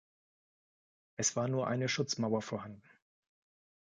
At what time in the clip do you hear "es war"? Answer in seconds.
1.17-1.47